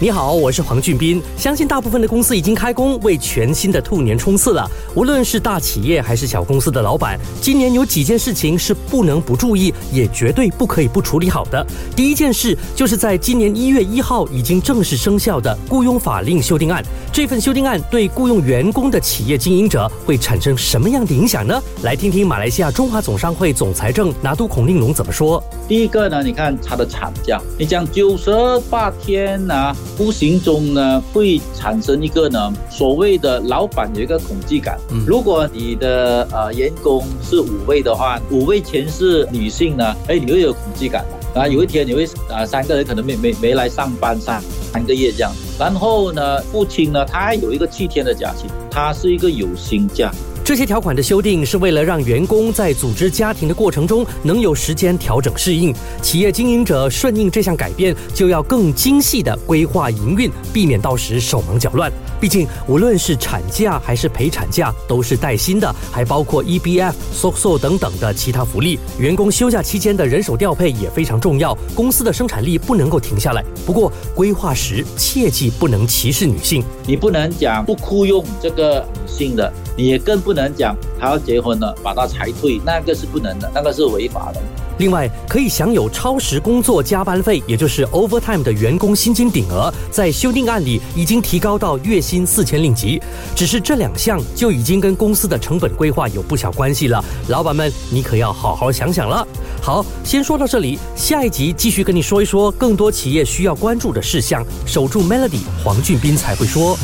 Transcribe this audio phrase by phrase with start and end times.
[0.00, 1.20] 你好，我是黄俊斌。
[1.36, 4.70] 相信大部分的公司已经开工，为全新的兔年冲刺了。
[4.94, 11.66] 无论是大企业还是小公司的老板，今年有几件事情是不能不注意，也绝对不可以不处理好的。
[11.96, 16.80] 第一件事就是在今年一月一号已经正式生效的雇佣法令修订案。
[17.12, 21.60] 这份修订案对雇佣员工的企业经营者会产生什么样的影响呢？
[21.82, 25.42] 来听听马来西亚中华总商会总裁正拿督孔令龙怎么说。
[25.66, 28.30] 第一个呢，你看他的产假，你讲九十
[28.70, 29.74] 八天呢？
[29.98, 34.78] 无形中呢，会产生一个呢所谓的老板有一个恐惧感。
[35.06, 41.48] 如果你的呃员工是五位的话，五位全是女性呢，哎，你会有恐惧感的啊。
[41.48, 44.40] 有一天你会啊三个人可能没没没来上班上
[44.72, 45.32] 三个月这样。
[45.58, 50.12] 然后呢，父亲呢，他还有一个七天的假期，他是一个有薪假。
[50.48, 55.74] 这些条款的修订是为了让员工在组织家庭的过程中能有时间调整适应。
[56.00, 61.92] 企业经营者顺应这项改变，就要更精细的规划营运，避免到时手忙脚乱。
[62.18, 68.78] 毕竟，无论是产假还是陪产假，都是带薪的，还包括 EBF、SOCO 等等的其他福利。
[68.98, 73.44] 员工休假期间的人手调配也非常重要，公司的生产力不能够停下来。
[73.66, 79.52] 不过，规划时切记不能歧视女性，你不能讲不雇佣这个女性的。
[79.78, 84.40] 你也更不能讲他要结婚了，把他裁退，那个是不能的，那个是违法的。
[84.78, 93.00] 另外，可以享有超时工作加班费，也就是 overtime 的员工薪金顶额，在修订案里已经提高到月薪四千令吉。
[93.36, 99.26] 只是这两项就已经跟公司的成本规划有不小关系了，老板们，你可要好好想想了。
[99.62, 104.44] 好，先说到这里，下一集继续跟你说一说更多企业需要关注的事项。
[104.66, 106.76] 守住 Melody，黄俊斌才会说。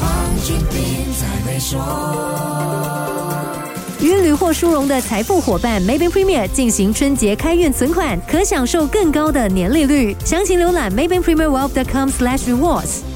[4.01, 10.15] 与屡获殊荣的财富伙伴 Maven Premier 进行春节开运存款，可享受更高的年利率。
[10.25, 13.14] 详情浏览 Maven Premier Wealth.com/rewards。